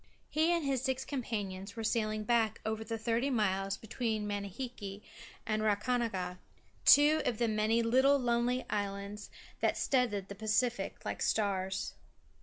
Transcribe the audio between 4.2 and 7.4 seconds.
Manihiki and Rakahanga, two of